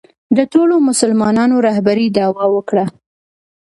د 0.37 0.39
ټولو 0.53 0.75
مسلمانانو 0.87 1.55
رهبرۍ 1.67 2.07
دعوا 2.17 2.45
وکړه 2.55 2.85